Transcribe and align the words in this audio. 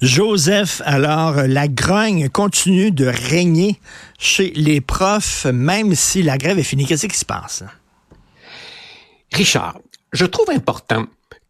Joseph, 0.00 0.80
alors 0.86 1.42
la 1.46 1.68
grogne 1.68 2.30
continue 2.30 2.90
de 2.90 3.04
régner 3.04 3.78
chez 4.18 4.50
les 4.56 4.80
profs, 4.80 5.44
même 5.44 5.94
si 5.94 6.22
la 6.22 6.38
grève 6.38 6.58
est 6.58 6.62
finie. 6.62 6.86
Qu'est-ce 6.86 7.06
qui 7.06 7.18
se 7.18 7.26
passe? 7.26 7.64
Richard, 9.32 9.78
je 10.12 10.24
trouve 10.24 10.48
important 10.50 11.06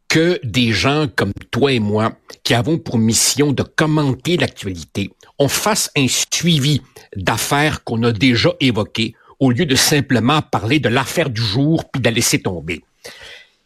que 0.08 0.40
des 0.42 0.72
gens 0.72 1.06
comme 1.14 1.32
toi 1.52 1.70
et 1.70 1.78
moi, 1.78 2.12
qui 2.42 2.54
avons 2.54 2.78
pour 2.78 2.98
mission 2.98 3.52
de 3.52 3.62
commenter 3.62 4.36
l'actualité, 4.36 5.12
on 5.38 5.46
fasse 5.46 5.88
un 5.96 6.06
suivi 6.08 6.82
d'affaires 7.14 7.84
qu'on 7.84 8.02
a 8.02 8.10
déjà 8.10 8.50
évoquées 8.58 9.14
au 9.38 9.52
lieu 9.52 9.64
de 9.64 9.76
simplement 9.76 10.42
parler 10.42 10.80
de 10.80 10.88
l'affaire 10.88 11.30
du 11.30 11.40
jour 11.40 11.84
puis 11.88 12.00
de 12.00 12.08
la 12.08 12.10
laisser 12.10 12.42
tomber. 12.42 12.82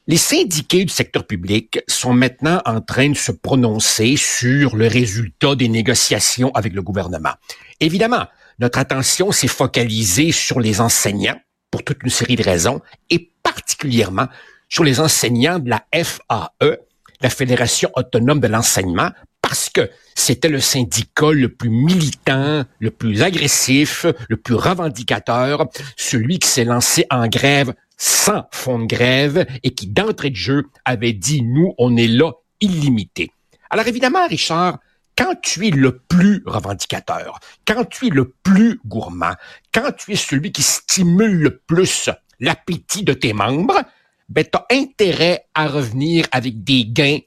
Les 0.06 0.18
syndiqués 0.18 0.84
du 0.84 0.92
secteur 0.92 1.26
public 1.26 1.80
sont 1.88 2.12
maintenant 2.12 2.60
en 2.66 2.82
train 2.82 3.08
de 3.08 3.16
se 3.16 3.32
prononcer 3.32 4.16
sur 4.16 4.76
le 4.76 4.86
résultat 4.86 5.54
des 5.54 5.68
négociations 5.68 6.50
avec 6.52 6.74
le 6.74 6.82
gouvernement. 6.82 7.32
Évidemment, 7.80 8.26
notre 8.58 8.78
attention 8.78 9.32
s'est 9.32 9.48
focalisée 9.48 10.30
sur 10.30 10.60
les 10.60 10.82
enseignants 10.82 11.40
pour 11.70 11.84
toute 11.84 12.02
une 12.02 12.10
série 12.10 12.36
de 12.36 12.42
raisons 12.42 12.82
et 13.08 13.30
particulièrement 13.42 14.26
sur 14.68 14.84
les 14.84 15.00
enseignants 15.00 15.58
de 15.58 15.70
la 15.70 15.82
FAE, 15.94 16.76
la 17.22 17.30
Fédération 17.30 17.90
autonome 17.96 18.40
de 18.40 18.48
l'enseignement, 18.48 19.10
parce 19.40 19.70
que 19.70 19.90
c'était 20.14 20.50
le 20.50 20.60
syndicat 20.60 21.32
le 21.32 21.48
plus 21.48 21.70
militant, 21.70 22.64
le 22.78 22.90
plus 22.90 23.22
agressif, 23.22 24.04
le 24.28 24.36
plus 24.36 24.54
revendicateur, 24.54 25.66
celui 25.96 26.38
qui 26.38 26.48
s'est 26.48 26.64
lancé 26.64 27.06
en 27.10 27.26
grève 27.26 27.72
sans 27.96 28.46
fond 28.52 28.80
de 28.80 28.86
grève 28.86 29.46
et 29.62 29.74
qui, 29.74 29.86
d'entrée 29.86 30.30
de 30.30 30.36
jeu, 30.36 30.64
avait 30.84 31.12
dit, 31.12 31.42
nous, 31.42 31.74
on 31.78 31.96
est 31.96 32.08
là 32.08 32.32
illimité. 32.60 33.30
Alors 33.70 33.86
évidemment, 33.86 34.26
Richard, 34.26 34.78
quand 35.16 35.34
tu 35.42 35.68
es 35.68 35.70
le 35.70 35.98
plus 35.98 36.42
revendicateur, 36.46 37.38
quand 37.66 37.84
tu 37.84 38.08
es 38.08 38.10
le 38.10 38.34
plus 38.42 38.80
gourmand, 38.84 39.34
quand 39.72 39.92
tu 39.92 40.12
es 40.12 40.16
celui 40.16 40.52
qui 40.52 40.62
stimule 40.62 41.38
le 41.38 41.58
plus 41.58 42.10
l'appétit 42.40 43.04
de 43.04 43.12
tes 43.12 43.32
membres, 43.32 43.80
ben, 44.28 44.44
tu 44.44 44.58
as 44.58 44.66
intérêt 44.70 45.46
à 45.54 45.68
revenir 45.68 46.26
avec 46.32 46.64
des 46.64 46.86
gains 46.86 47.18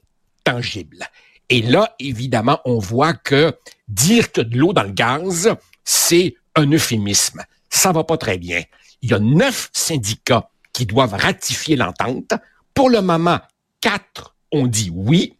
tangibles. 0.44 1.04
Et 1.48 1.62
là, 1.62 1.94
évidemment, 1.98 2.60
on 2.64 2.78
voit 2.78 3.14
que 3.14 3.56
dire 3.88 4.32
que 4.32 4.42
de 4.42 4.58
l'eau 4.58 4.72
dans 4.72 4.82
le 4.82 4.92
gaz, 4.92 5.54
c'est 5.84 6.34
un 6.56 6.70
euphémisme. 6.70 7.42
Ça 7.70 7.92
va 7.92 8.04
pas 8.04 8.18
très 8.18 8.36
bien. 8.36 8.62
Il 9.00 9.10
y 9.10 9.14
a 9.14 9.18
neuf 9.18 9.70
syndicats 9.72 10.50
qui 10.78 10.86
doivent 10.86 11.14
ratifier 11.14 11.74
l'entente. 11.74 12.34
Pour 12.72 12.88
le 12.88 13.02
moment, 13.02 13.40
quatre 13.80 14.36
ont 14.52 14.68
dit 14.68 14.92
oui, 14.94 15.36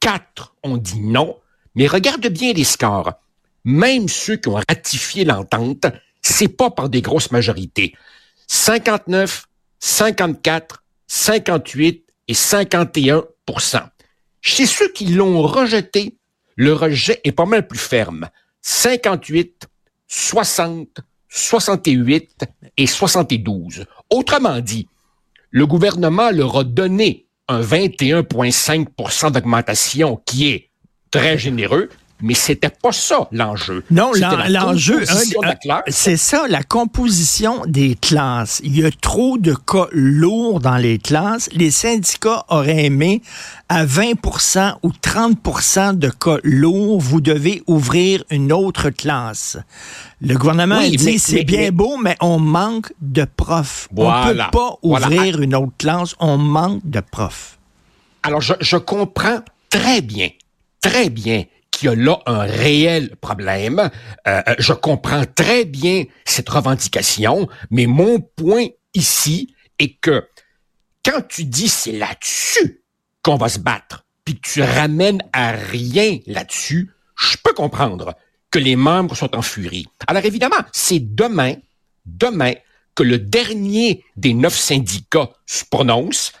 quatre 0.00 0.56
ont 0.64 0.78
dit 0.78 0.98
non. 0.98 1.36
Mais 1.76 1.86
regarde 1.86 2.26
bien 2.26 2.52
les 2.52 2.64
scores. 2.64 3.12
Même 3.62 4.08
ceux 4.08 4.34
qui 4.34 4.48
ont 4.48 4.60
ratifié 4.68 5.24
l'entente, 5.24 5.86
c'est 6.22 6.48
pas 6.48 6.72
par 6.72 6.88
des 6.88 7.02
grosses 7.02 7.30
majorités. 7.30 7.94
59, 8.48 9.46
54, 9.78 10.82
58 11.06 12.04
et 12.26 12.32
51% 12.32 13.86
Chez 14.40 14.66
ceux 14.66 14.88
qui 14.88 15.06
l'ont 15.06 15.40
rejeté, 15.42 16.18
le 16.56 16.72
rejet 16.72 17.20
est 17.22 17.30
pas 17.30 17.46
mal 17.46 17.68
plus 17.68 17.78
ferme. 17.78 18.28
58, 18.62 19.68
60, 20.08 20.98
68 21.34 22.46
et 22.76 22.86
72. 22.86 23.86
Autrement 24.08 24.60
dit, 24.60 24.88
le 25.50 25.66
gouvernement 25.66 26.30
leur 26.30 26.58
a 26.58 26.64
donné 26.64 27.26
un 27.48 27.60
21,5% 27.60 29.32
d'augmentation 29.32 30.22
qui 30.24 30.50
est 30.50 30.70
très 31.10 31.36
généreux, 31.36 31.90
mais 32.24 32.32
c'était 32.32 32.70
pas 32.70 32.90
ça 32.90 33.28
l'enjeu. 33.32 33.84
Non, 33.90 34.12
l'enjeu, 34.48 35.04
c'est 35.88 36.16
ça, 36.16 36.46
la 36.48 36.62
composition 36.62 37.62
des 37.66 37.96
classes. 37.96 38.62
Il 38.64 38.78
y 38.78 38.84
a 38.84 38.90
trop 38.90 39.36
de 39.36 39.54
cas 39.54 39.88
lourds 39.92 40.60
dans 40.60 40.78
les 40.78 40.98
classes. 40.98 41.50
Les 41.52 41.70
syndicats 41.70 42.46
auraient 42.48 42.86
aimé 42.86 43.20
à 43.68 43.84
20% 43.84 44.76
ou 44.82 44.90
30 44.90 45.98
de 45.98 46.08
cas 46.08 46.38
lourds, 46.42 46.98
vous 46.98 47.20
devez 47.20 47.62
ouvrir 47.66 48.24
une 48.30 48.52
autre 48.52 48.88
classe. 48.88 49.58
Le 50.22 50.34
gouvernement 50.34 50.76
a 50.76 50.88
dit 50.88 51.18
c'est 51.18 51.44
bien 51.44 51.72
beau, 51.72 51.98
mais 51.98 52.16
on 52.22 52.38
manque 52.38 52.90
de 53.02 53.26
profs. 53.36 53.88
On 53.94 54.10
ne 54.10 54.32
peut 54.32 54.38
pas 54.50 54.78
ouvrir 54.82 55.42
une 55.42 55.54
autre 55.54 55.74
classe, 55.76 56.14
on 56.20 56.38
manque 56.38 56.80
de 56.84 57.00
profs. 57.00 57.58
Alors, 58.22 58.40
je, 58.40 58.54
je 58.60 58.78
comprends 58.78 59.40
très 59.68 60.00
bien, 60.00 60.30
très 60.80 61.10
bien 61.10 61.44
qu'il 61.76 61.88
y 61.88 61.92
a 61.92 61.94
là 61.94 62.20
un 62.26 62.40
réel 62.40 63.16
problème. 63.16 63.90
Euh, 64.26 64.42
euh, 64.48 64.54
je 64.58 64.72
comprends 64.72 65.24
très 65.24 65.64
bien 65.64 66.04
cette 66.24 66.48
revendication, 66.48 67.48
mais 67.70 67.86
mon 67.86 68.20
point 68.20 68.66
ici 68.94 69.54
est 69.78 69.94
que 70.00 70.28
quand 71.04 71.26
tu 71.28 71.44
dis 71.44 71.68
c'est 71.68 71.92
là-dessus 71.92 72.82
qu'on 73.22 73.36
va 73.36 73.48
se 73.48 73.58
battre, 73.58 74.04
puis 74.24 74.36
que 74.36 74.48
tu 74.48 74.62
ramènes 74.62 75.22
à 75.32 75.52
rien 75.52 76.18
là-dessus, 76.26 76.90
je 77.16 77.36
peux 77.42 77.52
comprendre 77.52 78.14
que 78.50 78.58
les 78.58 78.76
membres 78.76 79.16
sont 79.16 79.34
en 79.36 79.42
furie. 79.42 79.86
Alors 80.06 80.24
évidemment, 80.24 80.62
c'est 80.72 81.00
demain, 81.00 81.54
demain, 82.06 82.54
que 82.94 83.02
le 83.02 83.18
dernier 83.18 84.04
des 84.16 84.34
neuf 84.34 84.54
syndicats 84.54 85.30
se 85.46 85.64
prononce, 85.64 86.32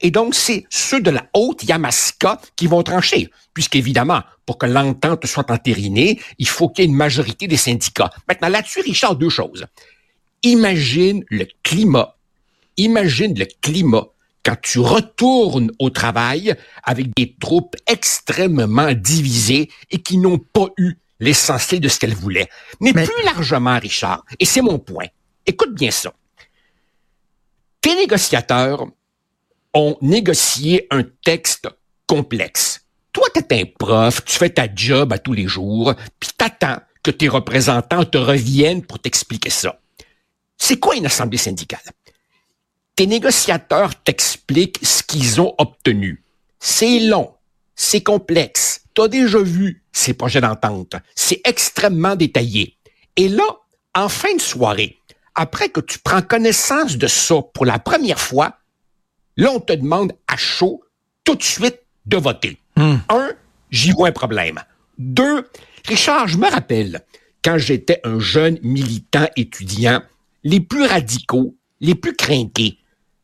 Et 0.00 0.10
donc, 0.10 0.34
c'est 0.34 0.66
ceux 0.70 1.00
de 1.00 1.10
la 1.10 1.26
haute 1.34 1.64
Yamaska 1.64 2.40
qui 2.54 2.66
vont 2.66 2.82
trancher. 2.82 3.30
Puisqu'évidemment, 3.54 4.22
pour 4.44 4.58
que 4.58 4.66
l'entente 4.66 5.26
soit 5.26 5.50
entérinée, 5.50 6.20
il 6.38 6.48
faut 6.48 6.68
qu'il 6.68 6.84
y 6.84 6.86
ait 6.86 6.90
une 6.90 6.96
majorité 6.96 7.48
des 7.48 7.56
syndicats. 7.56 8.10
Maintenant, 8.28 8.48
là-dessus, 8.48 8.80
Richard, 8.80 9.16
deux 9.16 9.28
choses. 9.28 9.66
Imagine 10.42 11.24
le 11.28 11.46
climat. 11.62 12.16
Imagine 12.76 13.36
le 13.38 13.46
climat 13.62 14.06
quand 14.44 14.56
tu 14.62 14.78
retournes 14.78 15.72
au 15.80 15.90
travail 15.90 16.54
avec 16.84 17.08
des 17.16 17.34
troupes 17.40 17.74
extrêmement 17.86 18.92
divisées 18.92 19.70
et 19.90 19.98
qui 19.98 20.18
n'ont 20.18 20.38
pas 20.38 20.68
eu 20.76 20.94
l'essentiel 21.18 21.80
de 21.80 21.88
ce 21.88 21.98
qu'elles 21.98 22.14
voulaient. 22.14 22.48
Mais, 22.80 22.92
Mais, 22.94 23.04
plus 23.04 23.24
largement, 23.24 23.78
Richard, 23.78 24.24
et 24.38 24.44
c'est 24.44 24.60
mon 24.60 24.78
point, 24.78 25.06
écoute 25.46 25.74
bien 25.74 25.90
ça. 25.90 26.12
Tes 27.80 27.96
négociateurs 27.96 28.86
ont 29.76 29.98
négocié 30.00 30.86
un 30.90 31.02
texte 31.22 31.68
complexe. 32.06 32.80
Toi, 33.12 33.26
t'es 33.32 33.60
un 33.60 33.64
prof, 33.78 34.24
tu 34.24 34.36
fais 34.36 34.50
ta 34.50 34.66
job 34.74 35.12
à 35.12 35.18
tous 35.18 35.34
les 35.34 35.46
jours, 35.46 35.94
puis 36.18 36.30
t'attends 36.36 36.80
que 37.02 37.10
tes 37.10 37.28
représentants 37.28 38.04
te 38.04 38.18
reviennent 38.18 38.84
pour 38.84 38.98
t'expliquer 38.98 39.50
ça. 39.50 39.78
C'est 40.56 40.78
quoi 40.78 40.96
une 40.96 41.06
assemblée 41.06 41.38
syndicale? 41.38 41.80
Tes 42.94 43.06
négociateurs 43.06 43.94
t'expliquent 44.02 44.80
ce 44.82 45.02
qu'ils 45.02 45.40
ont 45.42 45.54
obtenu. 45.58 46.22
C'est 46.58 47.00
long, 47.00 47.34
c'est 47.74 48.02
complexe. 48.02 48.80
Tu 48.94 49.02
as 49.02 49.08
déjà 49.08 49.38
vu 49.38 49.82
ces 49.92 50.14
projets 50.14 50.40
d'entente. 50.40 50.94
C'est 51.14 51.42
extrêmement 51.44 52.16
détaillé. 52.16 52.78
Et 53.16 53.28
là, 53.28 53.44
en 53.94 54.08
fin 54.08 54.34
de 54.34 54.40
soirée, 54.40 54.98
après 55.34 55.68
que 55.68 55.80
tu 55.80 55.98
prends 55.98 56.22
connaissance 56.22 56.96
de 56.96 57.06
ça 57.06 57.42
pour 57.52 57.66
la 57.66 57.78
première 57.78 58.20
fois, 58.20 58.56
Là, 59.36 59.52
on 59.52 59.60
te 59.60 59.72
demande 59.72 60.12
à 60.28 60.36
chaud 60.36 60.82
tout 61.24 61.34
de 61.34 61.42
suite 61.42 61.80
de 62.06 62.16
voter. 62.16 62.58
Hmm. 62.76 62.96
Un, 63.08 63.32
j'y 63.70 63.92
vois 63.92 64.08
un 64.08 64.12
problème. 64.12 64.60
Deux, 64.98 65.46
Richard, 65.86 66.28
je 66.28 66.38
me 66.38 66.50
rappelle, 66.50 67.04
quand 67.44 67.58
j'étais 67.58 68.00
un 68.04 68.18
jeune 68.18 68.58
militant 68.62 69.28
étudiant, 69.36 70.02
les 70.42 70.60
plus 70.60 70.84
radicaux, 70.84 71.54
les 71.80 71.94
plus 71.94 72.14
crainqués, 72.14 72.78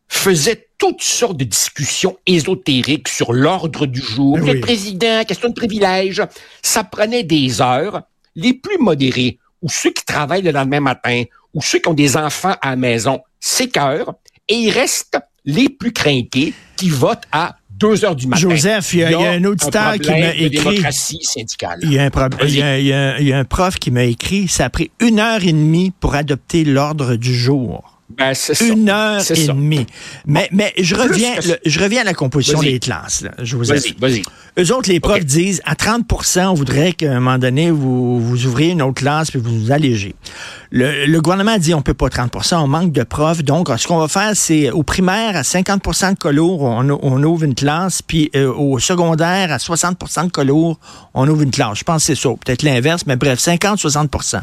faisaient 0.08 0.68
toutes 0.76 1.02
sortes 1.02 1.38
de 1.38 1.44
discussions 1.44 2.18
ésotériques 2.26 3.08
sur 3.08 3.32
l'ordre 3.32 3.86
du 3.86 4.00
jour, 4.00 4.36
ben 4.36 4.54
le 4.54 4.60
président, 4.60 5.24
question 5.24 5.48
de 5.48 5.54
privilège. 5.54 6.22
Ça 6.60 6.84
prenait 6.84 7.22
des 7.22 7.62
heures. 7.62 8.02
Les 8.34 8.52
plus 8.52 8.78
modérés, 8.78 9.38
ou 9.62 9.68
ceux 9.68 9.90
qui 9.90 10.04
travaillent 10.04 10.42
le 10.42 10.50
lendemain 10.50 10.80
matin, 10.80 11.24
ou 11.54 11.62
ceux 11.62 11.78
qui 11.78 11.88
ont 11.88 11.94
des 11.94 12.16
enfants 12.16 12.56
à 12.60 12.70
la 12.70 12.76
maison, 12.76 13.22
s'écœurent 13.40 14.14
et 14.48 14.54
ils 14.54 14.70
restent 14.70 15.18
les 15.44 15.68
plus 15.68 15.92
crainqués 15.92 16.52
qui 16.76 16.88
votent 16.88 17.26
à 17.32 17.56
2 17.70 18.04
heures 18.04 18.16
du 18.16 18.28
matin. 18.28 18.40
Joseph, 18.40 18.94
il 18.94 19.00
y 19.00 19.04
a, 19.04 19.30
un 19.30 19.44
auditeur 19.44 19.94
qui 19.94 20.10
m'a 20.10 20.34
écrit. 20.34 20.50
démocratie 20.50 21.18
syndicale. 21.22 21.80
Il 21.82 21.92
y, 21.92 21.98
a 21.98 22.04
un, 22.04 23.16
il 23.18 23.26
y 23.26 23.32
a 23.32 23.38
un 23.38 23.44
prof 23.44 23.76
qui 23.76 23.90
m'a 23.90 24.04
écrit, 24.04 24.46
ça 24.46 24.66
a 24.66 24.70
pris 24.70 24.90
une 25.00 25.18
heure 25.18 25.42
et 25.42 25.52
demie 25.52 25.92
pour 25.98 26.14
adopter 26.14 26.64
l'ordre 26.64 27.16
du 27.16 27.34
jour. 27.34 27.92
Ben, 28.16 28.34
une 28.60 28.90
heure 28.90 29.22
et 29.30 29.46
demie. 29.46 29.86
Mais, 30.26 30.48
mais 30.52 30.72
je, 30.78 30.94
reviens, 30.94 31.34
je 31.64 31.80
reviens 31.80 32.02
à 32.02 32.04
la 32.04 32.14
composition 32.14 32.60
des 32.60 32.78
classes. 32.78 33.24
Je 33.42 33.56
vous 33.56 33.64
vas-y, 33.64 33.94
vas-y. 33.98 34.22
Eux 34.58 34.74
autres, 34.74 34.90
les 34.90 35.00
profs 35.00 35.24
disent, 35.24 35.62
à 35.64 35.74
30% 35.74 36.46
on 36.46 36.54
voudrait 36.54 36.92
qu'à 36.92 37.10
un 37.10 37.20
moment 37.20 37.38
donné, 37.38 37.70
vous, 37.70 38.20
vous 38.20 38.46
ouvriez 38.46 38.72
une 38.72 38.82
autre 38.82 39.00
classe 39.00 39.30
puis 39.30 39.40
vous 39.40 39.58
vous 39.58 39.72
allégez. 39.72 40.14
Le, 40.74 41.20
gouvernement 41.20 41.58
dit, 41.58 41.74
on 41.74 41.82
peut 41.82 41.92
pas 41.92 42.08
30% 42.08 42.56
on 42.56 42.66
manque 42.66 42.92
de 42.92 43.02
profs. 43.02 43.42
Donc, 43.44 43.68
ce 43.76 43.86
qu'on 43.86 43.98
va 43.98 44.08
faire, 44.08 44.34
c'est 44.34 44.70
au 44.70 44.82
primaire, 44.82 45.36
à 45.36 45.42
50% 45.42 46.14
de 46.14 46.18
colour, 46.18 46.62
on, 46.62 47.22
ouvre 47.22 47.44
une 47.44 47.54
classe, 47.54 48.00
puis 48.00 48.30
euh, 48.34 48.50
au 48.50 48.78
secondaire, 48.78 49.52
à 49.52 49.58
60% 49.58 50.26
de 50.26 50.30
colour, 50.30 50.80
on 51.12 51.28
ouvre 51.28 51.42
une 51.42 51.50
classe. 51.50 51.78
Je 51.78 51.84
pense 51.84 52.06
que 52.06 52.14
c'est 52.14 52.20
ça. 52.22 52.30
Peut-être 52.30 52.62
l'inverse, 52.62 53.04
mais 53.06 53.16
bref, 53.16 53.38
50-60% 53.38 54.42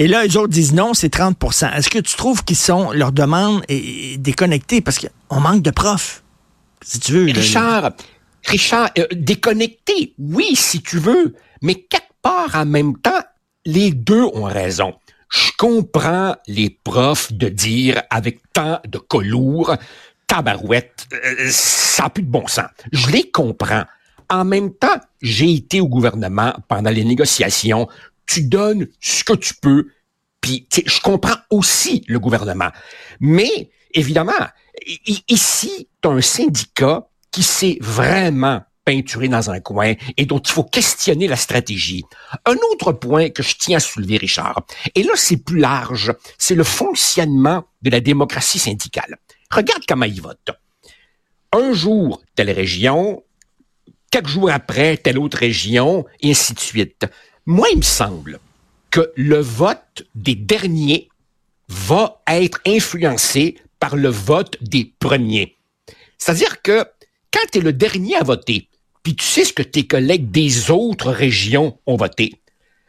et 0.00 0.06
là, 0.06 0.24
les 0.24 0.36
autres 0.36 0.52
disent 0.52 0.74
non, 0.74 0.94
c'est 0.94 1.12
30% 1.12 1.74
Est-ce 1.74 1.90
que 1.90 1.98
tu 1.98 2.16
trouves 2.16 2.44
qu'ils 2.44 2.56
sont, 2.56 2.92
leur 2.92 3.10
demande 3.10 3.62
est 3.68 4.16
déconnectée? 4.16 4.80
Parce 4.80 4.98
qu'on 5.00 5.40
manque 5.40 5.62
de 5.62 5.72
profs? 5.72 6.22
Si 6.82 7.00
tu 7.00 7.12
veux. 7.12 7.24
Richard, 7.24 7.90
Richard, 8.46 8.90
euh, 8.96 9.06
déconnecté, 9.10 10.14
oui, 10.18 10.54
si 10.54 10.80
tu 10.82 10.98
veux, 10.98 11.34
mais 11.62 11.74
quelque 11.74 12.04
part 12.22 12.54
en 12.54 12.64
même 12.64 12.96
temps, 12.96 13.20
les 13.66 13.90
deux 13.90 14.22
ont 14.22 14.44
raison. 14.44 14.94
Je 15.30 15.50
comprends 15.58 16.36
les 16.46 16.70
profs 16.70 17.32
de 17.32 17.48
dire 17.48 18.02
avec 18.10 18.40
tant 18.52 18.80
de 18.86 18.98
colours, 18.98 19.74
tabarouette, 20.26 21.06
euh, 21.12 21.48
ça 21.50 22.04
n'a 22.04 22.10
plus 22.10 22.22
de 22.22 22.30
bon 22.30 22.46
sens. 22.46 22.68
Je 22.92 23.10
les 23.10 23.30
comprends. 23.30 23.84
En 24.30 24.44
même 24.44 24.74
temps, 24.74 25.00
j'ai 25.22 25.52
été 25.54 25.80
au 25.80 25.88
gouvernement 25.88 26.54
pendant 26.68 26.90
les 26.90 27.04
négociations 27.04 27.88
tu 28.28 28.42
donnes 28.42 28.86
ce 29.00 29.24
que 29.24 29.32
tu 29.32 29.54
peux. 29.54 29.88
Puis 30.40 30.68
je 30.72 31.00
comprends 31.00 31.36
aussi 31.50 32.04
le 32.06 32.20
gouvernement. 32.20 32.70
Mais 33.18 33.70
évidemment, 33.92 34.32
ici, 35.26 35.88
tu 36.00 36.08
as 36.08 36.12
un 36.12 36.20
syndicat 36.20 37.08
qui 37.32 37.42
s'est 37.42 37.78
vraiment 37.80 38.62
peinturé 38.88 39.28
dans 39.28 39.50
un 39.50 39.60
coin 39.60 39.92
et 40.16 40.24
dont 40.24 40.38
il 40.38 40.50
faut 40.50 40.64
questionner 40.64 41.28
la 41.28 41.36
stratégie. 41.36 42.04
Un 42.46 42.56
autre 42.72 42.92
point 42.92 43.28
que 43.28 43.42
je 43.42 43.54
tiens 43.54 43.76
à 43.76 43.80
soulever, 43.80 44.16
Richard, 44.16 44.62
et 44.94 45.02
là 45.02 45.12
c'est 45.14 45.36
plus 45.36 45.58
large, 45.58 46.14
c'est 46.38 46.54
le 46.54 46.64
fonctionnement 46.64 47.64
de 47.82 47.90
la 47.90 48.00
démocratie 48.00 48.58
syndicale. 48.58 49.18
Regarde 49.50 49.82
comment 49.86 50.06
ils 50.06 50.22
votent. 50.22 50.52
Un 51.52 51.74
jour, 51.74 52.22
telle 52.34 52.50
région, 52.50 53.22
quelques 54.10 54.28
jours 54.28 54.50
après, 54.50 54.96
telle 54.96 55.18
autre 55.18 55.36
région, 55.36 56.06
et 56.22 56.30
ainsi 56.30 56.54
de 56.54 56.60
suite. 56.60 57.04
Moi, 57.44 57.68
il 57.70 57.78
me 57.78 57.82
semble 57.82 58.40
que 58.90 59.12
le 59.16 59.38
vote 59.38 60.02
des 60.14 60.34
derniers 60.34 61.10
va 61.68 62.22
être 62.26 62.58
influencé 62.66 63.58
par 63.80 63.96
le 63.96 64.08
vote 64.08 64.56
des 64.62 64.94
premiers. 64.98 65.56
C'est-à-dire 66.16 66.62
que 66.62 66.86
quand 67.30 67.46
tu 67.52 67.58
es 67.58 67.60
le 67.60 67.74
dernier 67.74 68.16
à 68.16 68.24
voter, 68.24 68.68
puis 69.02 69.16
tu 69.16 69.24
sais 69.24 69.44
ce 69.44 69.52
que 69.52 69.62
tes 69.62 69.86
collègues 69.86 70.30
des 70.30 70.70
autres 70.70 71.10
régions 71.10 71.78
ont 71.86 71.96
voté, 71.96 72.40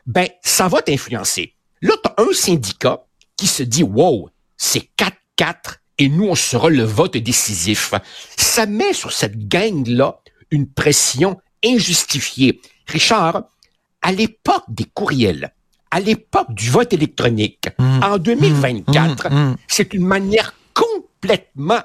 ben 0.06 0.28
ça 0.42 0.68
va 0.68 0.82
t'influencer. 0.82 1.56
Là, 1.82 1.94
tu 2.04 2.10
as 2.10 2.24
un 2.24 2.34
syndicat 2.34 3.06
qui 3.38 3.48
se 3.48 3.64
dit 3.64 3.84
Wow, 3.84 4.30
c'est 4.58 4.90
4-4 4.98 5.78
et 6.00 6.10
nous, 6.10 6.28
on 6.28 6.36
sera 6.36 6.70
le 6.70 6.84
vote 6.84 7.18
décisif. 7.18 7.94
Ça 8.38 8.66
met 8.66 8.94
sur 8.94 9.12
cette 9.12 9.48
gang-là 9.48 10.20
une 10.50 10.68
pression 10.68 11.40
injustifiée. 11.64 12.62
Richard, 12.88 13.44
à 14.02 14.12
l'époque 14.12 14.64
des 14.70 14.86
courriels, 14.86 15.54
à 15.92 16.00
l'époque 16.00 16.54
du 16.54 16.70
vote 16.70 16.94
électronique, 16.94 17.68
mmh. 17.78 18.04
en 18.04 18.18
2024, 18.18 19.30
mmh. 19.30 19.36
mmh. 19.36 19.58
c'est 19.68 19.94
une 19.94 20.06
manière 20.06 20.54
complètement 20.74 21.82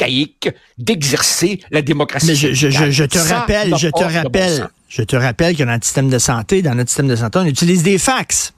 archaïque 0.00 0.50
d'exercer 0.78 1.60
la 1.70 1.82
démocratie. 1.82 2.26
Mais 2.28 2.34
je, 2.34 2.52
je, 2.52 2.90
je 2.90 3.04
te 3.04 3.18
rappelle, 3.18 3.76
je 3.76 3.88
te 3.88 4.02
rappelle, 4.02 4.68
je 4.88 5.02
te 5.02 5.16
rappelle 5.16 5.56
que 5.56 5.62
dans 5.62 5.72
notre 5.72 5.84
système 5.84 6.08
de 6.08 6.18
santé, 6.18 6.62
dans 6.62 6.74
notre 6.74 6.90
système 6.90 7.08
de 7.08 7.16
santé, 7.16 7.38
on 7.38 7.46
utilise 7.46 7.82
des 7.82 7.98
fax. 7.98 8.52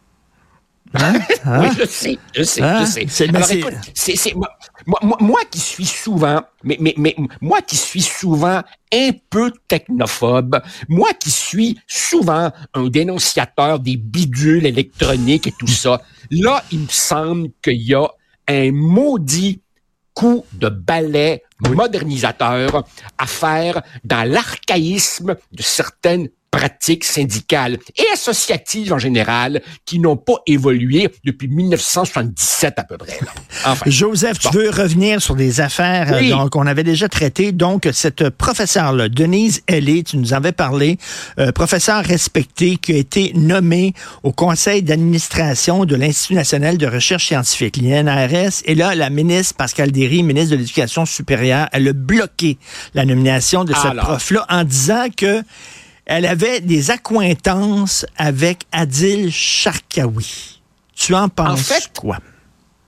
Hein? 0.94 1.14
oui, 1.46 1.68
je 1.78 1.86
sais, 1.86 2.18
je 2.34 2.42
sais, 2.42 2.60
je 2.60 2.66
hein? 2.66 2.84
sais. 2.86 3.28
Alors, 3.28 3.50
écoute, 3.50 3.72
c'est, 3.94 4.34
moi, 4.34 4.48
moi, 4.86 5.16
moi, 5.20 5.40
qui 5.50 5.58
suis 5.58 5.86
souvent, 5.86 6.42
mais, 6.64 6.76
mais, 6.80 6.94
mais 6.98 7.16
moi 7.40 7.62
qui 7.62 7.76
suis 7.76 8.02
souvent 8.02 8.62
un 8.92 9.10
peu 9.30 9.52
technophobe, 9.68 10.60
moi 10.88 11.08
qui 11.18 11.30
suis 11.30 11.78
souvent 11.86 12.52
un 12.74 12.88
dénonciateur 12.88 13.78
des 13.78 13.96
bidules 13.96 14.66
électroniques 14.66 15.46
et 15.46 15.54
tout 15.58 15.66
ça, 15.66 16.02
là, 16.30 16.62
il 16.70 16.80
me 16.80 16.88
semble 16.90 17.48
qu'il 17.62 17.82
y 17.82 17.94
a 17.94 18.06
un 18.48 18.70
maudit 18.72 19.62
coup 20.14 20.44
de 20.52 20.68
balai 20.68 21.42
modernisateur 21.68 22.84
à 23.18 23.26
faire 23.26 23.82
dans 24.04 24.28
l'archaïsme 24.28 25.36
de 25.52 25.62
certaines 25.62 26.28
pratiques 26.52 27.04
syndicales 27.04 27.78
et 27.96 28.04
associatives 28.12 28.92
en 28.92 28.98
général 28.98 29.62
qui 29.86 29.98
n'ont 29.98 30.18
pas 30.18 30.34
évolué 30.46 31.08
depuis 31.24 31.48
1977 31.48 32.78
à 32.78 32.84
peu 32.84 32.98
près. 32.98 33.18
Joseph, 33.86 34.38
tu 34.38 34.48
veux 34.52 34.68
revenir 34.70 35.20
sur 35.20 35.34
des 35.34 35.60
affaires 35.60 36.12
euh, 36.12 36.48
qu'on 36.50 36.66
avait 36.66 36.84
déjà 36.84 37.08
traitées. 37.08 37.52
Donc, 37.52 37.88
cette 37.92 38.28
professeure-là, 38.28 39.08
Denise 39.08 39.62
Hellé, 39.66 40.02
tu 40.02 40.18
nous 40.18 40.34
avais 40.34 40.52
parlé, 40.52 40.98
euh, 41.38 41.52
professeure 41.52 42.04
respectée 42.04 42.76
qui 42.76 42.92
a 42.92 42.96
été 42.96 43.32
nommée 43.34 43.94
au 44.22 44.32
conseil 44.32 44.82
d'administration 44.82 45.86
de 45.86 45.96
l'Institut 45.96 46.34
national 46.34 46.76
de 46.76 46.86
recherche 46.86 47.28
scientifique, 47.28 47.78
l'INRS. 47.78 48.62
Et 48.66 48.74
là, 48.74 48.94
la 48.94 49.08
ministre 49.08 49.54
Pascal 49.54 49.90
Derry, 49.90 50.22
ministre 50.22 50.50
de 50.50 50.56
l'Éducation 50.56 51.06
supérieure, 51.06 51.68
elle 51.72 51.88
a 51.88 51.92
bloqué 51.94 52.58
la 52.92 53.06
nomination 53.06 53.64
de 53.64 53.72
cette 53.72 53.96
prof-là 53.96 54.44
en 54.50 54.64
disant 54.64 55.06
que 55.16 55.42
elle 56.14 56.26
avait 56.26 56.60
des 56.60 56.90
accointances 56.90 58.04
avec 58.18 58.64
Adil 58.70 59.32
Sharkawi. 59.32 60.60
Tu 60.94 61.14
en 61.14 61.30
penses 61.30 61.52
en 61.52 61.56
fait, 61.56 61.90
quoi? 61.98 62.18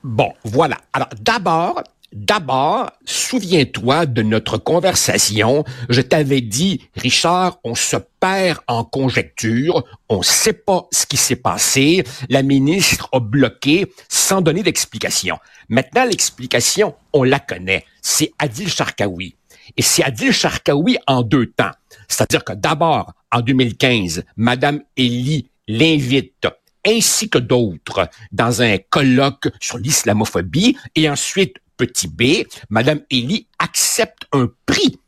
Bon, 0.02 0.34
voilà. 0.44 0.76
Alors, 0.92 1.08
d'abord, 1.22 1.82
D'abord, 2.14 2.92
souviens-toi 3.04 4.06
de 4.06 4.22
notre 4.22 4.56
conversation. 4.56 5.64
Je 5.88 6.00
t'avais 6.00 6.42
dit, 6.42 6.82
Richard, 6.94 7.58
on 7.64 7.74
se 7.74 7.96
perd 8.20 8.60
en 8.68 8.84
conjecture, 8.84 9.82
on 10.08 10.18
ne 10.18 10.22
sait 10.22 10.52
pas 10.52 10.86
ce 10.92 11.06
qui 11.06 11.16
s'est 11.16 11.34
passé. 11.34 12.04
La 12.28 12.44
ministre 12.44 13.08
a 13.10 13.18
bloqué 13.18 13.92
sans 14.08 14.42
donner 14.42 14.62
d'explication. 14.62 15.38
Maintenant, 15.68 16.04
l'explication, 16.04 16.94
on 17.12 17.24
la 17.24 17.40
connaît. 17.40 17.84
C'est 18.00 18.32
Adil 18.38 18.70
Sharkawi. 18.70 19.34
Et 19.76 19.82
c'est 19.82 20.04
Adil 20.04 20.32
Sharkawi 20.32 20.98
en 21.06 21.22
deux 21.22 21.46
temps. 21.46 21.70
C'est-à-dire 22.08 22.44
que 22.44 22.52
d'abord, 22.52 23.12
en 23.32 23.40
2015, 23.40 24.24
Madame 24.36 24.82
Elie 24.96 25.48
l'invite 25.68 26.46
ainsi 26.86 27.28
que 27.30 27.38
d'autres 27.38 28.08
dans 28.32 28.62
un 28.62 28.76
colloque 28.78 29.48
sur 29.60 29.78
l'islamophobie 29.78 30.76
et 30.94 31.08
ensuite 31.08 31.56
petit 31.76 32.08
b, 32.08 32.46
Madame 32.68 33.00
Elie 33.10 33.46
accepte 33.58 34.26
un 34.32 34.48
prix 34.66 34.98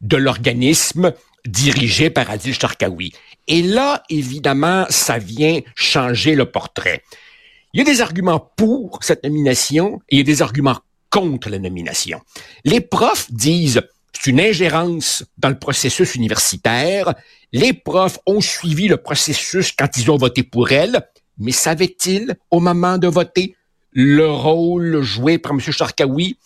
de 0.00 0.16
l'organisme 0.16 1.12
dirigé 1.46 2.10
par 2.10 2.30
Adil 2.30 2.54
Sharkawi. 2.54 3.12
Et 3.48 3.62
là, 3.62 4.02
évidemment, 4.08 4.86
ça 4.88 5.18
vient 5.18 5.60
changer 5.74 6.34
le 6.34 6.46
portrait. 6.46 7.02
Il 7.72 7.78
y 7.78 7.80
a 7.82 7.84
des 7.84 8.00
arguments 8.00 8.50
pour 8.56 9.02
cette 9.02 9.24
nomination 9.24 10.00
et 10.08 10.16
il 10.16 10.18
y 10.18 10.20
a 10.20 10.24
des 10.24 10.42
arguments 10.42 10.78
contre 11.10 11.50
la 11.50 11.58
nomination. 11.58 12.20
Les 12.64 12.80
profs 12.80 13.30
disent 13.30 13.82
c'est 14.12 14.30
une 14.30 14.40
ingérence 14.40 15.24
dans 15.38 15.48
le 15.48 15.58
processus 15.58 16.14
universitaire. 16.14 17.14
Les 17.52 17.72
profs 17.72 18.18
ont 18.26 18.40
suivi 18.40 18.88
le 18.88 18.96
processus 18.96 19.72
quand 19.72 19.96
ils 19.96 20.10
ont 20.10 20.16
voté 20.16 20.42
pour 20.42 20.72
elle, 20.72 21.08
mais 21.38 21.52
savaient-ils 21.52 22.36
au 22.50 22.60
moment 22.60 22.98
de 22.98 23.08
voter 23.08 23.56
le 23.92 24.30
rôle 24.30 25.00
joué 25.02 25.38
par 25.38 25.52
M. 25.52 25.60
Charkaoui? 25.60 26.38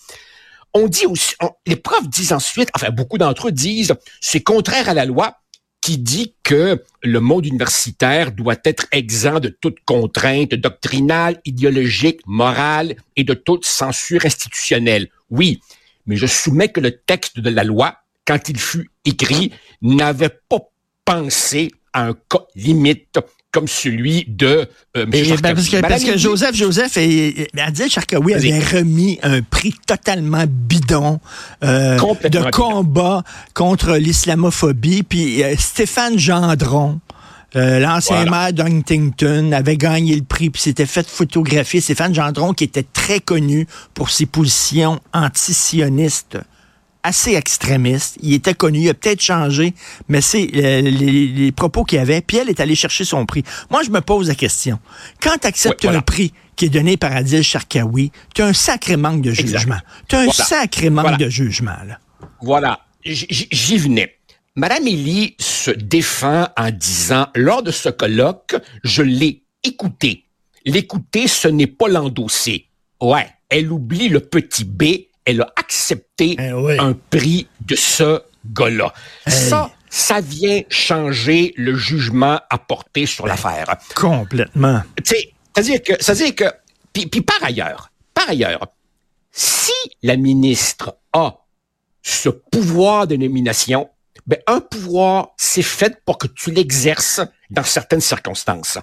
On 0.73 0.88
dit 0.88 1.06
aussi, 1.06 1.35
les 1.66 1.76
profs 1.76 2.09
disent 2.09 2.33
ensuite, 2.33 2.68
enfin 2.75 2.90
beaucoup 2.90 3.18
d'entre 3.18 3.49
eux 3.49 3.52
disent, 3.52 3.94
c'est 4.21 4.40
contraire 4.40 4.88
à 4.88 4.94
la 4.94 5.04
loi 5.04 5.38
qui 5.84 5.98
dit 5.98 6.32
que 6.42 6.82
le 7.02 7.20
monde 7.20 7.44
universitaire 7.44 8.32
doit 8.32 8.56
être 8.64 8.86
exempt 8.90 9.40
de 9.40 9.50
toute 9.50 9.80
contrainte 9.84 10.54
doctrinale, 10.54 11.42
idéologique, 11.44 12.20
morale 12.26 12.96
et 13.16 13.24
de 13.24 13.34
toute 13.34 13.66
censure 13.66 14.24
institutionnelle. 14.24 15.10
Oui, 15.28 15.60
mais 16.06 16.16
je 16.16 16.24
soumets 16.26 16.70
que 16.70 16.80
le 16.80 16.96
texte 16.96 17.38
de 17.38 17.50
la 17.50 17.64
loi, 17.64 17.98
quand 18.26 18.48
il 18.48 18.58
fut 18.58 18.90
écrit, 19.04 19.52
n'avait 19.82 20.34
pas 20.48 20.70
pensé 21.04 21.70
à 21.94 22.08
un 22.08 22.12
cas 22.12 22.44
limite 22.54 23.18
comme 23.54 23.68
celui 23.68 24.24
de 24.26 24.68
euh, 24.96 25.06
ben, 25.06 25.24
parce, 25.40 25.68
que, 25.68 25.80
parce 25.80 26.02
que, 26.02 26.18
Joseph, 26.18 26.56
Joseph, 26.56 26.96
et, 26.96 27.48
Adil 27.56 27.88
Sharkawi 27.88 28.34
avait 28.34 28.58
remis 28.58 29.20
un 29.22 29.42
prix 29.42 29.72
totalement 29.86 30.44
bidon 30.48 31.20
euh, 31.62 31.96
de 32.28 32.50
combat 32.50 33.22
contre 33.54 33.92
l'islamophobie. 33.96 35.04
Puis 35.04 35.44
euh, 35.44 35.54
Stéphane 35.56 36.18
Gendron, 36.18 37.00
euh, 37.54 37.78
l'ancien 37.78 38.24
maire 38.24 38.52
d'Huntington 38.52 39.52
avait 39.52 39.76
gagné 39.76 40.16
le 40.16 40.24
prix 40.24 40.50
puis 40.50 40.60
s'était 40.60 40.86
fait 40.86 41.08
photographier. 41.08 41.80
Stéphane 41.80 42.12
Gendron, 42.12 42.54
qui 42.54 42.64
était 42.64 42.86
très 42.92 43.20
connu 43.20 43.68
pour 43.94 44.10
ses 44.10 44.26
positions 44.26 45.00
anti-sionistes 45.12 46.38
assez 47.04 47.34
extrémiste. 47.34 48.18
Il 48.23 48.32
était 48.32 48.54
connu, 48.54 48.80
il 48.80 48.88
a 48.88 48.94
peut-être 48.94 49.20
changé, 49.20 49.75
mais 50.08 50.20
c'est 50.20 50.50
euh, 50.56 50.80
les, 50.80 51.52
propos 51.52 51.84
qu'il 51.84 51.99
avait. 52.00 52.23
Puis 52.23 52.38
elle 52.38 52.49
est 52.49 52.58
allée 52.58 52.75
chercher 52.75 53.04
son 53.04 53.26
prix. 53.26 53.44
Moi, 53.70 53.82
je 53.84 53.90
me 53.90 54.00
pose 54.00 54.26
la 54.26 54.34
question. 54.34 54.80
Quand 55.23 55.37
tu 55.40 55.46
acceptes 55.46 55.84
un 55.84 56.00
prix 56.00 56.32
qui 56.56 56.64
est 56.64 56.70
donné 56.70 56.96
par 56.96 57.12
Adil 57.12 57.44
Sharkawi, 57.44 58.11
tu 58.34 58.42
as 58.42 58.46
un 58.46 58.52
sacré 58.52 58.96
manque 58.96 59.23
de 59.23 59.30
jugement. 59.30 59.78
Tu 60.08 60.16
as 60.16 60.20
un 60.20 60.30
sacré 60.30 60.90
manque 60.90 61.18
de 61.18 61.28
jugement. 61.28 61.76
Là. 61.87 62.00
Voilà, 62.42 62.80
j'y 63.04 63.76
venais. 63.76 64.16
Madame 64.56 64.87
Élie 64.87 65.34
se 65.40 65.70
défend 65.70 66.49
en 66.56 66.70
disant, 66.70 67.26
lors 67.34 67.62
de 67.62 67.73
ce 67.73 67.88
colloque, 67.88 68.54
je 68.84 69.02
l'ai 69.02 69.42
écouté. 69.62 70.25
L'écouter, 70.64 71.26
ce 71.28 71.49
n'est 71.49 71.66
pas 71.66 71.88
l'endosser. 71.88 72.68
Ouais, 73.00 73.26
elle 73.49 73.70
oublie 73.73 74.08
le 74.08 74.20
petit 74.20 74.64
B 74.64 74.84
elle 75.24 75.40
a 75.42 75.52
accepté 75.56 76.36
eh 76.38 76.78
un 76.78 76.94
prix 77.10 77.48
de 77.60 77.76
ce 77.76 78.22
gars-là. 78.46 78.92
Ça, 79.26 79.70
ça 79.88 80.20
vient 80.20 80.62
changer 80.68 81.54
le 81.56 81.74
jugement 81.76 82.40
apporté 82.50 83.06
sur 83.06 83.26
l'affaire. 83.26 83.76
Complètement. 83.94 84.82
C'est-à-dire 85.02 85.82
que, 85.82 85.92
c'est-à-dire 86.00 86.34
que, 86.34 86.44
puis, 86.92 87.22
par 87.22 87.42
ailleurs, 87.42 87.90
par 88.12 88.28
ailleurs, 88.28 88.66
si 89.32 89.72
la 90.02 90.16
ministre 90.16 90.96
a 91.12 91.38
ce 92.02 92.28
pouvoir 92.28 93.06
de 93.06 93.16
nomination, 93.16 93.88
ben, 94.26 94.38
un 94.46 94.60
pouvoir, 94.60 95.30
c'est 95.36 95.62
fait 95.62 96.02
pour 96.04 96.18
que 96.18 96.26
tu 96.26 96.50
l'exerces 96.50 97.20
dans 97.50 97.64
certaines 97.64 98.00
circonstances. 98.00 98.78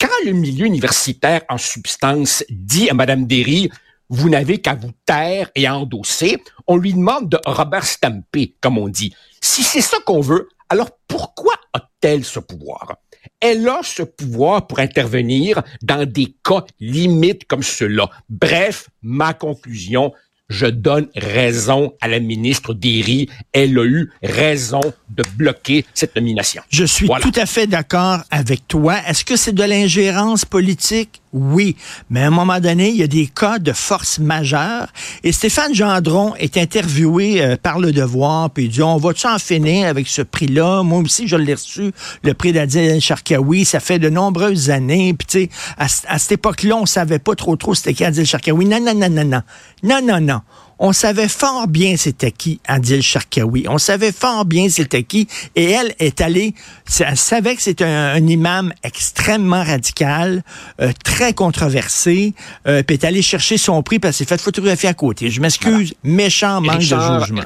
Quand 0.00 0.08
le 0.24 0.32
milieu 0.32 0.66
universitaire, 0.66 1.42
en 1.48 1.58
substance, 1.58 2.44
dit 2.48 2.88
à 2.88 2.94
Mme 2.94 3.26
Derry, 3.26 3.70
vous 4.08 4.28
n'avez 4.28 4.58
qu'à 4.58 4.74
vous 4.74 4.92
taire 5.04 5.50
et 5.54 5.66
à 5.66 5.76
endosser. 5.76 6.42
On 6.66 6.76
lui 6.76 6.94
demande 6.94 7.28
de 7.28 7.38
Robert 7.46 7.86
Stampé, 7.86 8.54
comme 8.60 8.78
on 8.78 8.88
dit. 8.88 9.14
Si 9.40 9.62
c'est 9.62 9.80
ça 9.80 9.98
qu'on 10.04 10.20
veut, 10.20 10.48
alors 10.68 10.90
pourquoi 11.08 11.54
a-t-elle 11.72 12.24
ce 12.24 12.40
pouvoir? 12.40 12.96
Elle 13.40 13.68
a 13.68 13.80
ce 13.82 14.02
pouvoir 14.02 14.66
pour 14.66 14.78
intervenir 14.78 15.62
dans 15.82 16.08
des 16.08 16.34
cas 16.42 16.64
limites 16.80 17.46
comme 17.46 17.62
ceux-là. 17.62 18.08
Bref, 18.28 18.88
ma 19.02 19.34
conclusion, 19.34 20.12
je 20.48 20.66
donne 20.66 21.08
raison 21.14 21.92
à 22.00 22.08
la 22.08 22.20
ministre 22.20 22.72
Derry. 22.72 23.28
Elle 23.52 23.78
a 23.78 23.84
eu 23.84 24.12
raison 24.22 24.80
de 25.10 25.24
bloquer 25.36 25.84
cette 25.92 26.14
nomination. 26.14 26.62
Je 26.70 26.84
suis 26.84 27.08
tout 27.20 27.32
à 27.34 27.46
fait 27.46 27.66
d'accord 27.66 28.20
avec 28.30 28.66
toi. 28.68 28.96
Est-ce 29.06 29.24
que 29.24 29.36
c'est 29.36 29.52
de 29.52 29.64
l'ingérence 29.64 30.44
politique? 30.44 31.20
Oui, 31.38 31.76
mais 32.08 32.22
à 32.22 32.28
un 32.28 32.30
moment 32.30 32.60
donné, 32.60 32.88
il 32.88 32.96
y 32.96 33.02
a 33.02 33.06
des 33.06 33.26
cas 33.26 33.58
de 33.58 33.72
force 33.72 34.18
majeure. 34.18 34.86
Et 35.22 35.32
Stéphane 35.32 35.74
Gendron 35.74 36.34
est 36.36 36.56
interviewé 36.56 37.42
euh, 37.42 37.56
par 37.62 37.78
Le 37.78 37.92
Devoir, 37.92 38.48
puis 38.48 38.64
il 38.64 38.70
dit, 38.70 38.82
on 38.82 38.96
va-tu 38.96 39.26
en 39.26 39.38
finir 39.38 39.86
avec 39.86 40.08
ce 40.08 40.22
prix-là? 40.22 40.82
Moi 40.82 41.00
aussi, 41.00 41.28
je 41.28 41.36
l'ai 41.36 41.52
reçu, 41.52 41.92
le 42.22 42.32
prix 42.32 42.54
d'Adil 42.54 43.02
Sharkawi. 43.02 43.66
Ça 43.66 43.80
fait 43.80 43.98
de 43.98 44.08
nombreuses 44.08 44.70
années. 44.70 45.12
Puis 45.12 45.26
tu 45.26 45.38
sais, 45.42 45.50
à, 45.76 46.18
cette 46.18 46.32
époque-là, 46.32 46.74
on 46.76 46.86
savait 46.86 47.18
pas 47.18 47.34
trop 47.34 47.54
trop 47.56 47.74
c'était 47.74 47.92
qui 47.92 48.02
Adil 48.02 48.24
Sharkawi. 48.24 48.64
Non, 48.64 48.80
non, 48.80 48.94
non, 48.94 49.10
non, 49.10 49.24
non. 49.24 49.42
Non, 49.82 50.00
non, 50.02 50.20
non 50.20 50.40
on 50.78 50.92
savait 50.92 51.28
fort 51.28 51.68
bien 51.68 51.96
c'était 51.96 52.32
qui 52.32 52.60
Adil 52.66 53.02
Sharkawi. 53.02 53.66
On 53.68 53.78
savait 53.78 54.12
fort 54.12 54.44
bien 54.44 54.68
c'était 54.68 55.02
qui. 55.02 55.28
Et 55.54 55.70
elle 55.70 55.94
est 55.98 56.20
allée, 56.20 56.54
elle 57.00 57.16
savait 57.16 57.56
que 57.56 57.62
c'était 57.62 57.84
un, 57.84 58.26
imam 58.26 58.72
extrêmement 58.82 59.62
radical, 59.62 60.42
euh, 60.80 60.92
très 61.04 61.32
controversé, 61.32 62.34
euh, 62.66 62.82
puis 62.82 62.94
est 62.94 63.04
allée 63.04 63.22
chercher 63.22 63.58
son 63.58 63.82
prix 63.82 63.98
parce 63.98 64.18
qu'elle 64.18 64.26
s'est 64.26 64.36
fait 64.36 64.40
photographier 64.40 64.88
à 64.88 64.94
côté. 64.94 65.30
Je 65.30 65.40
m'excuse, 65.40 65.94
méchant 66.02 66.60
manque 66.60 66.78
de 66.78 66.82
jugement. 66.82 67.42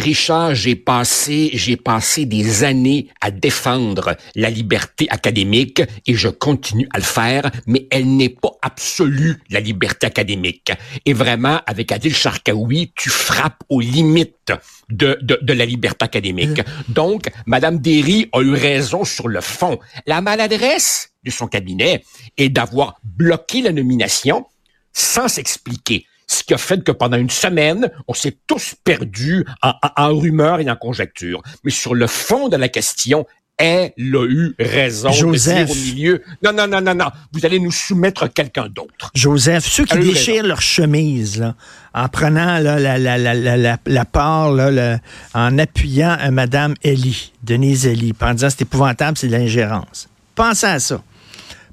Richard, 0.00 0.54
j'ai 0.54 0.76
passé, 0.76 1.50
j'ai 1.52 1.76
passé 1.76 2.26
des 2.26 2.64
années 2.64 3.08
à 3.20 3.30
défendre 3.30 4.16
la 4.34 4.50
liberté 4.50 5.06
académique 5.10 5.82
et 6.06 6.14
je 6.14 6.28
continue 6.28 6.88
à 6.92 6.98
le 6.98 7.04
faire, 7.04 7.50
mais 7.66 7.86
elle 7.90 8.16
n'est 8.16 8.28
pas 8.28 8.52
absolue, 8.62 9.38
la 9.50 9.60
liberté 9.60 10.06
académique. 10.06 10.72
Et 11.04 11.12
vraiment, 11.12 11.60
avec 11.66 11.92
Adil 11.92 12.14
Sharkawi, 12.14 12.92
tu 12.94 13.10
frappes 13.10 13.62
aux 13.68 13.80
limites 13.80 14.52
de, 14.88 15.18
de, 15.22 15.38
de 15.40 15.52
la 15.52 15.64
liberté 15.64 16.04
académique. 16.04 16.60
Donc, 16.88 17.28
Madame 17.46 17.78
Derry 17.78 18.28
a 18.32 18.40
eu 18.40 18.54
raison 18.54 19.04
sur 19.04 19.28
le 19.28 19.40
fond. 19.40 19.78
La 20.06 20.20
maladresse 20.20 21.10
de 21.24 21.30
son 21.30 21.48
cabinet 21.48 22.04
est 22.36 22.48
d'avoir 22.48 22.96
bloqué 23.02 23.62
la 23.62 23.72
nomination 23.72 24.46
sans 24.92 25.28
s'expliquer 25.28 26.06
ce 26.26 26.42
qui 26.42 26.54
a 26.54 26.58
fait 26.58 26.82
que 26.82 26.92
pendant 26.92 27.16
une 27.16 27.30
semaine, 27.30 27.90
on 28.08 28.14
s'est 28.14 28.36
tous 28.46 28.74
perdus 28.84 29.46
en, 29.62 30.16
rumeurs 30.16 30.60
et 30.60 30.68
en 30.68 30.76
conjectures. 30.76 31.42
Mais 31.64 31.70
sur 31.70 31.94
le 31.94 32.06
fond 32.06 32.48
de 32.48 32.56
la 32.56 32.68
question, 32.68 33.26
elle 33.58 33.92
a 33.98 34.26
eu 34.26 34.54
raison 34.58 35.10
Joseph. 35.12 35.68
de 35.68 35.72
dire 35.72 35.82
au 35.82 35.94
milieu, 35.94 36.22
non, 36.42 36.52
non, 36.52 36.66
non, 36.66 36.80
non, 36.82 36.94
non, 36.94 37.06
vous 37.32 37.46
allez 37.46 37.58
nous 37.58 37.70
soumettre 37.70 38.30
quelqu'un 38.30 38.68
d'autre. 38.68 39.10
Joseph, 39.14 39.64
ceux 39.64 39.86
qui 39.86 39.98
déchirent 39.98 40.44
leur 40.44 40.60
chemise, 40.60 41.38
là, 41.38 41.54
en 41.94 42.08
prenant 42.08 42.58
la, 42.58 42.78
la, 42.78 42.98
la, 42.98 43.16
la, 43.16 43.78
la 43.86 44.04
part, 44.04 44.52
là, 44.52 44.98
en 45.32 45.58
appuyant 45.58 46.16
à 46.20 46.30
Madame 46.30 46.74
Ellie, 46.82 47.32
Denise 47.44 47.86
Ellie, 47.86 48.12
en 48.20 48.34
disant 48.34 48.50
c'est 48.50 48.62
épouvantable, 48.62 49.16
c'est 49.16 49.28
de 49.28 49.32
l'ingérence. 49.32 50.08
Pensez 50.34 50.66
à 50.66 50.80
ça. 50.80 51.02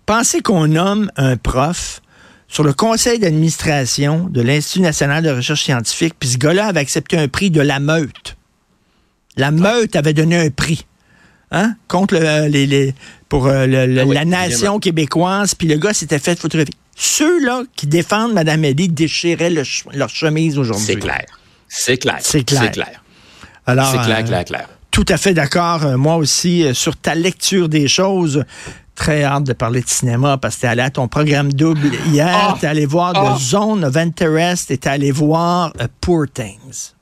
Pensez 0.06 0.42
qu'on 0.42 0.68
nomme 0.68 1.12
un 1.18 1.38
prof 1.38 2.02
sur 2.54 2.64
le 2.64 2.74
conseil 2.74 3.18
d'administration 3.18 4.28
de 4.30 4.40
l'Institut 4.40 4.82
national 4.82 5.24
de 5.24 5.32
recherche 5.32 5.64
scientifique, 5.64 6.14
puis 6.20 6.30
ce 6.30 6.38
gars-là 6.38 6.68
avait 6.68 6.82
accepté 6.82 7.18
un 7.18 7.28
prix 7.28 7.50
de 7.50 7.62
la 7.62 7.80
meute. 7.80 8.38
La 9.38 9.50
meute 9.50 9.96
avait 9.96 10.14
donné 10.14 10.38
un 10.38 10.52
prix. 10.52 10.86
Hein, 11.50 11.76
contre 11.88 12.16
les, 12.16 12.68
les, 12.68 12.94
pour 13.28 13.48
euh, 13.48 13.66
ah 13.66 14.06
la 14.06 14.26
nation 14.26 14.80
québécoise, 14.80 15.56
puis 15.56 15.68
le 15.68 15.78
gars 15.78 15.94
s'était 15.94 16.20
fait 16.20 16.40
photographier. 16.40 16.76
Ceux-là 16.96 17.64
qui 17.76 17.88
défendent 17.88 18.34
Mme 18.34 18.66
Eddy 18.66 18.88
déchiraient 18.88 19.50
leur 19.50 20.10
chemise 20.10 20.60
aujourd'hui. 20.60 20.86
C'est 20.86 20.96
clair. 20.96 21.26
C'est 21.68 21.98
clair. 21.98 22.18
C'est 22.22 22.44
clair. 22.44 22.62
C'est 22.64 22.72
clair. 22.72 23.04
Alors, 23.66 23.92
clair, 23.94 24.20
euh, 24.20 24.24
clair, 24.24 24.46
clair. 24.46 24.70
Tout 24.92 25.06
à 25.10 25.18
fait 25.18 25.34
d'accord, 25.34 25.86
euh, 25.86 25.98
moi 25.98 26.18
aussi, 26.18 26.66
sur 26.74 26.96
ta 26.96 27.16
lecture 27.16 27.68
des 27.68 27.88
choses 27.88 28.44
très 28.96 29.24
hâte 29.24 29.44
de 29.44 29.54
parler 29.54 29.82
de 29.82 29.90
cinéma 29.90 30.38
parce 30.38 30.56
que 30.56 30.62
tu 30.62 30.68
allé 30.68 30.82
à 30.82 30.90
ton 30.90 31.08
programme 31.08 31.52
double 31.54 31.92
hier. 32.08 32.52
Oh, 32.54 32.58
tu 32.60 32.66
allé 32.66 32.86
voir 32.86 33.14
The 33.14 33.18
ah! 33.22 33.38
Zone 33.40 33.84
of 33.84 33.98
Interest 33.98 34.72
et 34.72 34.78
tu 34.78 34.88
allé 34.88 35.12
voir 35.12 35.74
uh, 35.80 35.86
Poor 36.02 36.26
Things. 36.32 36.94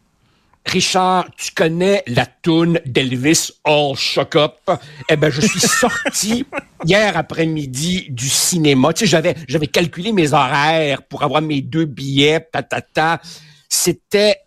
Richard, 0.66 1.30
tu 1.38 1.52
connais 1.54 2.04
la 2.08 2.26
toune 2.26 2.80
d'Elvis 2.86 3.50
All 3.64 3.96
Shock 3.96 4.36
Up? 4.36 4.72
Eh 5.10 5.16
ben, 5.16 5.32
je 5.32 5.42
suis 5.42 5.60
sorti 5.60 6.46
hier 6.86 7.18
après-midi 7.18 8.08
du 8.10 8.30
cinéma. 8.30 8.94
Tu 8.94 9.02
sais, 9.02 9.08
j'avais, 9.08 9.36
j'avais 9.48 9.68
calculé 9.68 10.12
mes 10.12 10.34
horaires 10.34 11.02
pour 11.04 11.24
avoir 11.24 11.42
mes 11.42 11.62
deux 11.62 11.86
billets, 11.86 12.48
ta. 12.94 13.20
C'était, 13.68 14.38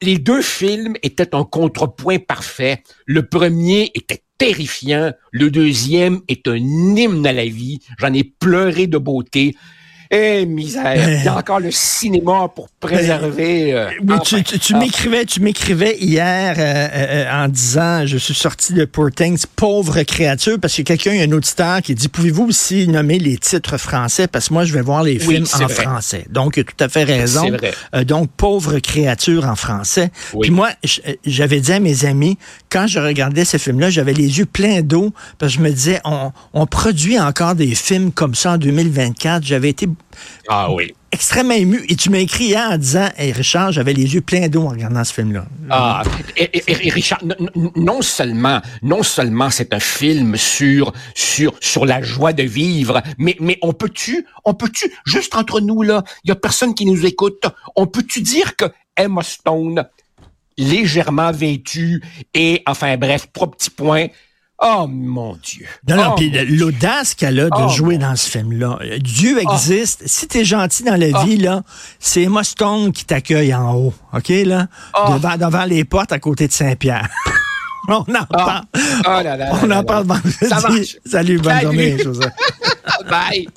les 0.00 0.18
deux 0.18 0.42
films 0.42 0.94
étaient 1.02 1.34
un 1.34 1.44
contrepoint 1.44 2.18
parfait. 2.18 2.82
Le 3.06 3.24
premier 3.26 3.92
était 3.94 4.24
terrifiant. 4.42 5.12
Le 5.30 5.50
deuxième 5.50 6.20
est 6.28 6.48
un 6.48 6.56
hymne 6.56 7.26
à 7.26 7.32
la 7.32 7.44
vie. 7.44 7.80
J'en 7.98 8.12
ai 8.12 8.24
pleuré 8.24 8.86
de 8.86 8.98
beauté. 8.98 9.54
Eh, 10.14 10.44
misère. 10.44 11.08
Il 11.08 11.24
y 11.24 11.28
a 11.28 11.38
encore 11.38 11.58
le 11.58 11.70
cinéma 11.70 12.46
pour 12.54 12.68
préserver. 12.68 13.72
Euh, 13.72 13.88
tu, 14.22 14.42
tu, 14.42 14.76
m'écrivais, 14.76 15.24
tu 15.24 15.40
m'écrivais 15.40 15.96
hier 15.98 16.54
euh, 16.58 16.88
euh, 16.92 17.44
en 17.44 17.48
disant, 17.48 18.04
je 18.04 18.18
suis 18.18 18.34
sorti 18.34 18.74
de 18.74 18.84
Poor 18.84 19.10
Things, 19.10 19.46
pauvre 19.56 20.02
créature, 20.02 20.58
parce 20.60 20.76
que 20.76 20.82
quelqu'un, 20.82 21.12
un 21.12 21.32
auditeur 21.32 21.80
qui 21.80 21.94
dit, 21.94 22.08
pouvez-vous 22.08 22.48
aussi 22.48 22.86
nommer 22.88 23.18
les 23.18 23.38
titres 23.38 23.78
français, 23.78 24.26
parce 24.26 24.48
que 24.48 24.52
moi, 24.52 24.66
je 24.66 24.74
vais 24.74 24.82
voir 24.82 25.02
les 25.02 25.18
films 25.18 25.46
en 25.54 25.68
français. 25.68 26.26
Donc, 26.28 26.62
tout 26.62 26.84
à 26.84 26.90
fait 26.90 27.04
raison. 27.04 27.48
Vrai. 27.48 28.04
donc, 28.04 28.28
pauvre 28.36 28.80
créature 28.80 29.46
en 29.46 29.56
français. 29.56 30.10
Puis 30.42 30.50
moi, 30.50 30.68
j'avais 31.24 31.60
dit 31.60 31.72
à 31.72 31.80
mes 31.80 32.04
amis, 32.04 32.36
quand 32.72 32.86
je 32.86 32.98
regardais 32.98 33.44
ce 33.44 33.58
film-là, 33.58 33.90
j'avais 33.90 34.14
les 34.14 34.38
yeux 34.38 34.46
pleins 34.46 34.80
d'eau, 34.80 35.12
parce 35.38 35.52
que 35.52 35.58
je 35.58 35.62
me 35.62 35.70
disais, 35.70 36.00
on, 36.04 36.32
on 36.54 36.66
produit 36.66 37.20
encore 37.20 37.54
des 37.54 37.74
films 37.74 38.12
comme 38.12 38.34
ça 38.34 38.52
en 38.52 38.56
2024. 38.56 39.44
J'avais 39.44 39.68
été 39.68 39.88
ah 40.48 40.72
oui. 40.72 40.94
extrêmement 41.12 41.52
ému. 41.52 41.84
Et 41.90 41.96
tu 41.96 42.08
m'as 42.08 42.20
écrit 42.20 42.44
hier 42.44 42.66
en 42.70 42.78
disant, 42.78 43.10
hey, 43.18 43.32
Richard, 43.32 43.72
j'avais 43.72 43.92
les 43.92 44.14
yeux 44.14 44.22
pleins 44.22 44.48
d'eau 44.48 44.62
en 44.62 44.70
regardant 44.70 45.04
ce 45.04 45.12
film-là. 45.12 45.44
Ah, 45.68 46.02
et, 46.34 46.62
Richard, 46.88 47.20
non 47.76 48.00
seulement, 48.00 48.62
non 48.82 49.02
seulement 49.02 49.50
c'est 49.50 49.74
un 49.74 49.80
film 49.80 50.38
sur, 50.38 50.94
sur, 51.14 51.54
sur 51.60 51.84
la 51.84 52.00
joie 52.00 52.32
de 52.32 52.42
vivre, 52.42 53.02
mais, 53.18 53.36
mais 53.38 53.58
on 53.60 53.74
peut-tu, 53.74 54.24
on 54.46 54.54
peut-tu, 54.54 54.90
juste 55.04 55.36
entre 55.36 55.60
nous, 55.60 55.82
là, 55.82 56.02
il 56.24 56.28
y 56.28 56.32
a 56.32 56.36
personne 56.36 56.74
qui 56.74 56.86
nous 56.86 57.04
écoute, 57.04 57.44
on 57.76 57.86
peut-tu 57.86 58.22
dire 58.22 58.56
que 58.56 58.64
Emma 58.96 59.22
Stone, 59.22 59.84
légèrement 60.58 61.32
vêtue 61.32 62.02
et, 62.34 62.62
enfin 62.66 62.96
bref, 62.96 63.26
trois 63.32 63.50
petits 63.50 63.70
points, 63.70 64.08
Oh 64.64 64.86
mon 64.88 65.36
Dieu. 65.42 65.66
Non, 65.88 65.96
non, 65.96 66.08
oh, 66.12 66.14
puis 66.14 66.30
l'audace 66.30 67.14
qu'elle 67.14 67.40
a 67.40 67.44
de 67.46 67.64
oh, 67.64 67.68
jouer 67.68 67.98
dans 67.98 68.14
ce 68.14 68.30
film-là. 68.30 68.78
Dieu 69.00 69.40
ah. 69.44 69.54
existe. 69.54 70.06
Si 70.06 70.28
t'es 70.28 70.44
gentil 70.44 70.84
dans 70.84 70.94
la 70.94 71.08
ah. 71.12 71.24
vie, 71.24 71.36
là, 71.36 71.62
c'est 71.98 72.22
Emma 72.22 72.44
Stone 72.44 72.92
qui 72.92 73.04
t'accueille 73.04 73.52
en 73.52 73.74
haut. 73.74 73.94
OK, 74.12 74.28
là? 74.28 74.68
Devant, 75.10 75.36
devant 75.36 75.64
les 75.64 75.84
portes 75.84 76.12
à 76.12 76.20
côté 76.20 76.46
de 76.46 76.52
Saint-Pierre. 76.52 77.08
on 77.88 77.94
en 77.94 78.24
parle. 78.24 78.62
on 79.62 79.70
en 79.72 79.82
parle 79.82 80.06
vendredi. 80.06 80.96
Salut, 81.04 81.40
bonne 81.40 81.60
journée, 81.60 81.98
Joseph. 81.98 82.32
Bye. 83.10 83.48